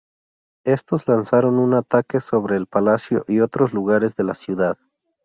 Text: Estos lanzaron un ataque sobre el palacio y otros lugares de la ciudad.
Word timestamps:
Estos 0.65 1.07
lanzaron 1.07 1.59
un 1.59 1.75
ataque 1.75 2.21
sobre 2.21 2.55
el 2.55 2.65
palacio 2.65 3.23
y 3.27 3.39
otros 3.41 3.71
lugares 3.71 4.15
de 4.15 4.23
la 4.23 4.33
ciudad. 4.33 4.79